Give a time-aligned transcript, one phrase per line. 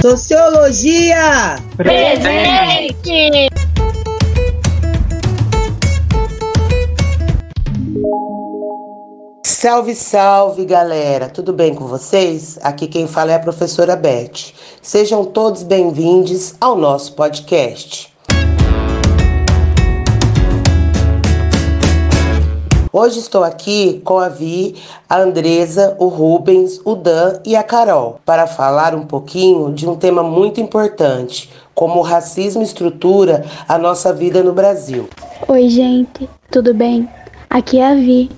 [0.00, 1.56] Sociologia!
[1.76, 3.50] Presente!
[9.44, 11.28] Salve, salve, galera!
[11.28, 12.58] Tudo bem com vocês?
[12.62, 14.54] Aqui quem fala é a professora Beth.
[14.80, 18.09] Sejam todos bem-vindos ao nosso podcast.
[22.92, 24.74] Hoje estou aqui com a Vi,
[25.08, 29.94] a Andresa, o Rubens, o Dan e a Carol para falar um pouquinho de um
[29.94, 35.08] tema muito importante, como o racismo estrutura a nossa vida no Brasil.
[35.46, 37.08] Oi, gente, tudo bem?
[37.48, 38.28] Aqui é a Vi.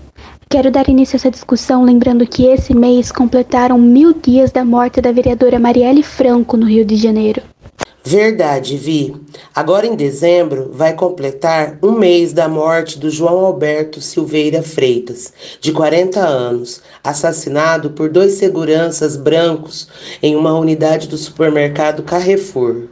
[0.51, 5.00] Quero dar início a essa discussão lembrando que esse mês completaram mil dias da morte
[5.00, 7.41] da vereadora Marielle Franco no Rio de Janeiro.
[8.05, 9.15] Verdade, Vi.
[9.55, 15.70] Agora em dezembro vai completar um mês da morte do João Alberto Silveira Freitas, de
[15.73, 19.88] 40 anos, assassinado por dois seguranças brancos
[20.20, 22.89] em uma unidade do supermercado Carrefour.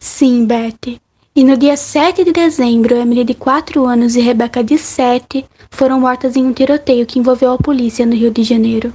[0.00, 0.98] Sim, Beth.
[1.36, 6.00] E no dia 7 de dezembro, Emily, de 4 anos, e Rebeca, de 7, foram
[6.00, 8.92] mortas em um tiroteio que envolveu a polícia no Rio de Janeiro.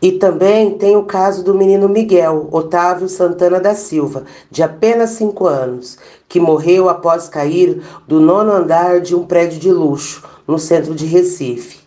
[0.00, 5.46] E também tem o caso do menino Miguel Otávio Santana da Silva, de apenas 5
[5.46, 10.94] anos, que morreu após cair do nono andar de um prédio de luxo no centro
[10.94, 11.78] de Recife.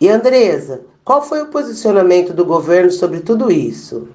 [0.00, 4.08] E Andresa, qual foi o posicionamento do governo sobre tudo isso?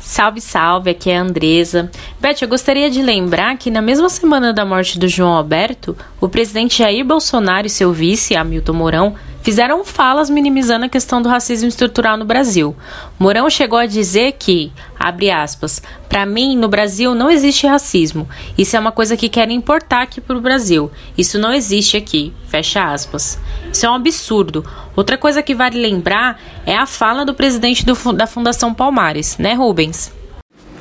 [0.00, 1.90] Salve, salve, aqui é a Andresa.
[2.20, 6.28] Beth, eu gostaria de lembrar que na mesma semana da morte do João Alberto, o
[6.28, 11.68] presidente Jair Bolsonaro e seu vice, Hamilton Mourão, fizeram falas minimizando a questão do racismo
[11.68, 12.76] estrutural no Brasil.
[13.18, 18.28] Mourão chegou a dizer que, abre aspas, para mim, no Brasil não existe racismo.
[18.56, 20.90] Isso é uma coisa que querem importar aqui para o Brasil.
[21.16, 22.32] Isso não existe aqui.
[22.46, 23.38] Fecha aspas.
[23.72, 24.64] Isso é um absurdo.
[24.96, 29.54] Outra coisa que vale lembrar é a fala do presidente do, da Fundação Palmares, né,
[29.54, 30.12] Rubens?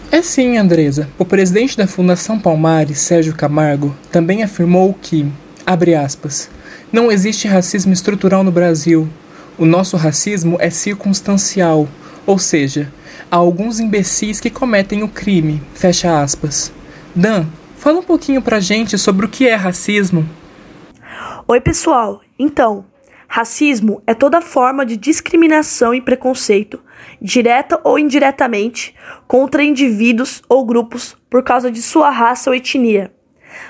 [0.09, 1.09] É sim, Andresa.
[1.19, 5.29] O presidente da Fundação Palmares, Sérgio Camargo, também afirmou que,
[5.65, 6.49] abre aspas,
[6.91, 9.09] não existe racismo estrutural no Brasil.
[9.57, 11.87] O nosso racismo é circunstancial,
[12.25, 12.91] ou seja,
[13.29, 15.61] há alguns imbecis que cometem o crime.
[15.73, 16.71] Fecha aspas.
[17.13, 17.45] Dan,
[17.77, 20.27] fala um pouquinho pra gente sobre o que é racismo.
[21.45, 22.21] Oi, pessoal.
[22.39, 22.85] Então,
[23.27, 26.79] racismo é toda forma de discriminação e preconceito,
[27.21, 28.95] direta ou indiretamente,
[29.27, 33.11] contra indivíduos ou grupos por causa de sua raça ou etnia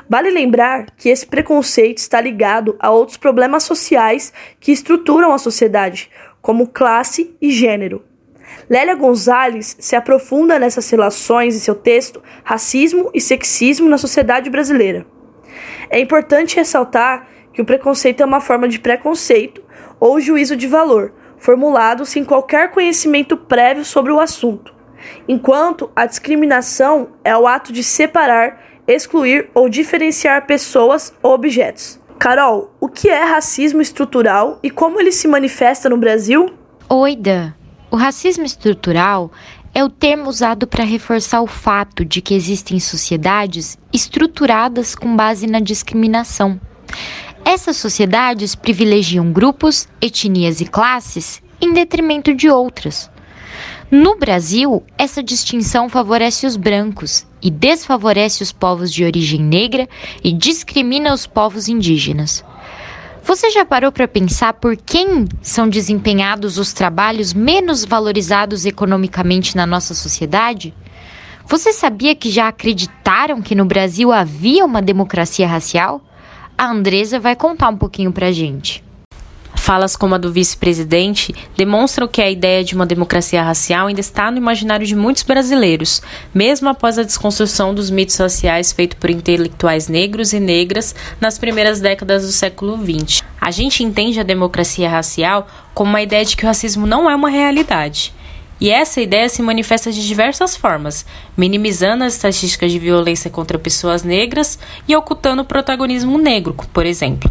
[0.10, 6.10] Vale lembrar que esse preconceito está ligado a outros problemas sociais que estruturam a sociedade,
[6.42, 8.04] como classe e gênero.
[8.70, 15.06] Lélia Gonzalez se aprofunda nessas relações em seu texto Racismo e Sexismo na Sociedade Brasileira.
[15.90, 19.64] É importante ressaltar que o preconceito é uma forma de preconceito
[20.00, 24.74] ou juízo de valor, formulado sem qualquer conhecimento prévio sobre o assunto,
[25.28, 32.00] enquanto a discriminação é o ato de separar excluir ou diferenciar pessoas ou objetos.
[32.18, 36.52] Carol, o que é racismo estrutural e como ele se manifesta no Brasil?
[36.90, 37.53] Oi, Dan.
[37.92, 39.31] O racismo estrutural
[39.74, 45.46] é o termo usado para reforçar o fato de que existem sociedades estruturadas com base
[45.46, 46.59] na discriminação.
[47.46, 53.09] Essas sociedades privilegiam grupos, etnias e classes em detrimento de outras.
[53.90, 59.88] No Brasil, essa distinção favorece os brancos e desfavorece os povos de origem negra
[60.22, 62.44] e discrimina os povos indígenas.
[63.24, 69.66] Você já parou para pensar por quem são desempenhados os trabalhos menos valorizados economicamente na
[69.66, 70.74] nossa sociedade?
[71.46, 76.02] Você sabia que já acreditaram que no Brasil havia uma democracia racial?
[76.58, 78.84] A Andresa vai contar um pouquinho para gente.
[79.68, 84.32] Falas como a do vice-presidente demonstram que a ideia de uma democracia racial ainda está
[84.32, 86.02] no imaginário de muitos brasileiros,
[86.34, 91.82] mesmo após a desconstrução dos mitos raciais feito por intelectuais negros e negras nas primeiras
[91.82, 93.26] décadas do século XX.
[93.42, 97.14] A gente entende a democracia racial como uma ideia de que o racismo não é
[97.14, 98.14] uma realidade.
[98.62, 101.06] E essa ideia se manifesta de diversas formas,
[101.36, 107.30] minimizando as estatísticas de violência contra pessoas negras e ocultando o protagonismo negro, por exemplo.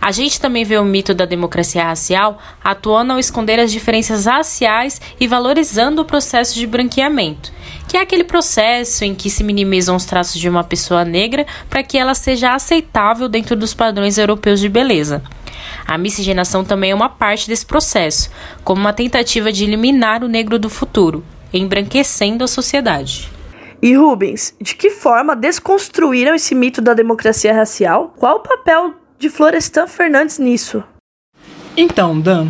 [0.00, 5.00] A gente também vê o mito da democracia racial atuando ao esconder as diferenças raciais
[5.18, 7.52] e valorizando o processo de branqueamento,
[7.88, 11.82] que é aquele processo em que se minimizam os traços de uma pessoa negra para
[11.82, 15.22] que ela seja aceitável dentro dos padrões europeus de beleza.
[15.86, 18.30] A miscigenação também é uma parte desse processo,
[18.62, 23.30] como uma tentativa de eliminar o negro do futuro, embranquecendo a sociedade.
[23.82, 28.14] E Rubens, de que forma desconstruíram esse mito da democracia racial?
[28.16, 30.82] Qual o papel de Florestan Fernandes nisso.
[31.76, 32.48] Então, Dan,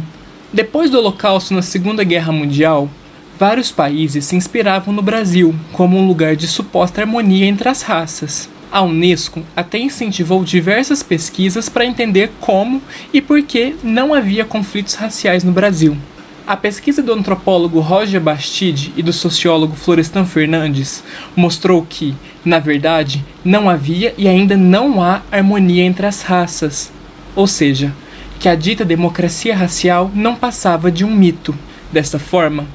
[0.52, 2.88] depois do Holocausto na Segunda Guerra Mundial,
[3.36, 8.48] Vários países se inspiravam no Brasil como um lugar de suposta harmonia entre as raças.
[8.70, 12.80] A Unesco até incentivou diversas pesquisas para entender como
[13.12, 15.96] e por que não havia conflitos raciais no Brasil.
[16.46, 21.02] A pesquisa do antropólogo Roger Bastide e do sociólogo Florestan Fernandes
[21.34, 22.14] mostrou que,
[22.44, 26.92] na verdade, não havia e ainda não há harmonia entre as raças,
[27.34, 27.94] ou seja,
[28.38, 31.56] que a dita democracia racial não passava de um mito.
[31.90, 32.66] Dessa forma,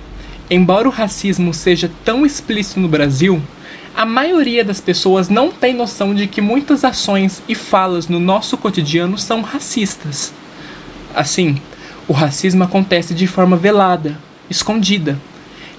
[0.49, 3.39] embora o racismo seja tão explícito no Brasil,
[3.95, 8.57] a maioria das pessoas não tem noção de que muitas ações e falas no nosso
[8.57, 10.33] cotidiano são racistas.
[11.13, 11.61] Assim,
[12.09, 14.17] o racismo acontece de forma velada,
[14.49, 15.15] escondida.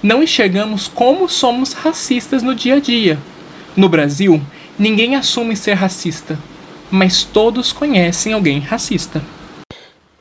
[0.01, 3.19] Não enxergamos como somos racistas no dia a dia.
[3.77, 4.41] No Brasil,
[4.79, 6.39] ninguém assume ser racista,
[6.89, 9.21] mas todos conhecem alguém racista.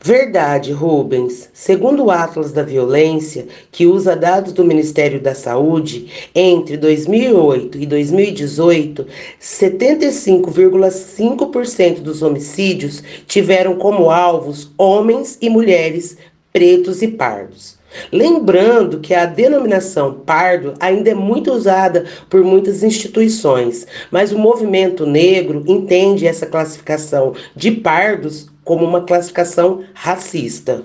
[0.02, 1.50] Verdade, Rubens.
[1.54, 7.86] Segundo o Atlas da Violência, que usa dados do Ministério da Saúde, entre 2008 e
[7.86, 9.06] 2018,
[9.42, 16.16] 75,5% dos homicídios tiveram como alvos homens e mulheres
[16.54, 17.78] pretos e pardos.
[18.12, 25.06] Lembrando que a denominação pardo ainda é muito usada por muitas instituições, mas o movimento
[25.06, 30.84] negro entende essa classificação de pardos como uma classificação racista.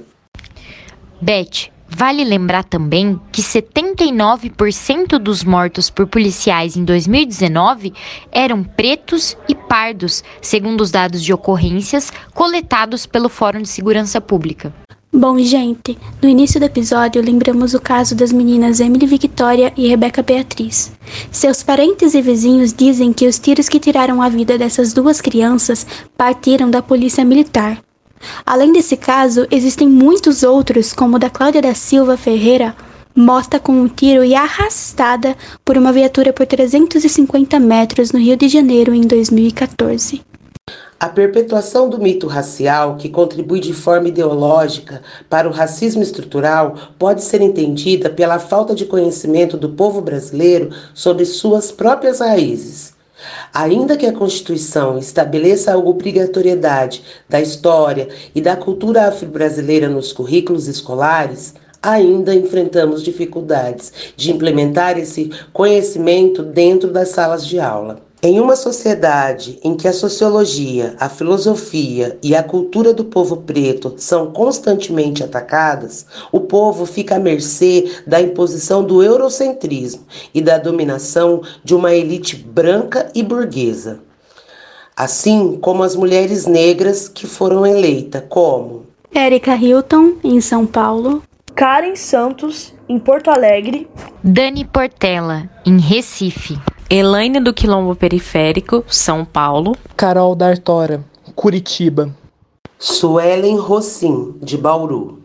[1.21, 7.93] Beth, vale lembrar também que 79% dos mortos por policiais em 2019
[8.33, 14.84] eram pretos e pardos, segundo os dados de ocorrências coletados pelo Fórum de Segurança Pública.
[15.17, 20.25] Bom, gente, no início do episódio lembramos o caso das meninas Emily Victoria e Rebecca
[20.25, 20.91] Beatriz.
[21.31, 25.87] Seus parentes e vizinhos dizem que os tiros que tiraram a vida dessas duas crianças
[26.19, 27.81] partiram da polícia militar.
[28.45, 32.75] Além desse caso, existem muitos outros, como o da Cláudia da Silva Ferreira,
[33.15, 38.49] morta com um tiro e arrastada por uma viatura por 350 metros no Rio de
[38.49, 40.34] Janeiro em 2014.
[41.05, 47.23] A perpetuação do mito racial, que contribui de forma ideológica para o racismo estrutural, pode
[47.23, 52.95] ser entendida pela falta de conhecimento do povo brasileiro sobre suas próprias raízes.
[53.53, 60.69] Ainda que a Constituição estabeleça a obrigatoriedade da história e da cultura afro-brasileira nos currículos
[60.69, 61.53] escolares,
[61.83, 68.01] ainda enfrentamos dificuldades de implementar esse conhecimento dentro das salas de aula.
[68.27, 73.97] Em uma sociedade em que a sociologia, a filosofia e a cultura do povo preto
[73.99, 81.43] são constantemente atacadas, o povo fica à mercê da imposição do eurocentrismo e da dominação
[81.63, 84.01] de uma elite branca e burguesa.
[84.97, 91.23] Assim como as mulheres negras que foram eleitas como Érica Hilton, em São Paulo,
[91.55, 93.87] Karen Santos, em Porto Alegre,
[94.23, 96.59] Dani Portela, em Recife.
[96.91, 99.75] Elaine do Quilombo Periférico, São Paulo.
[99.97, 101.03] Carol D'Artora,
[101.35, 102.15] Curitiba.
[102.79, 105.19] Suelen Rossim, de Bauru.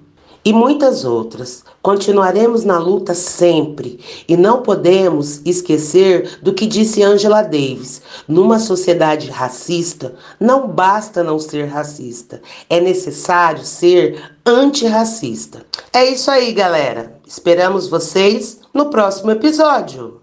[0.46, 1.66] E muitas outras.
[1.82, 8.02] Continuaremos na luta sempre e não podemos esquecer do que disse Angela Davis.
[8.26, 15.66] Numa sociedade racista, não basta não ser racista, é necessário ser antirracista.
[15.92, 17.20] É isso aí, galera.
[17.28, 20.22] Esperamos vocês no próximo episódio.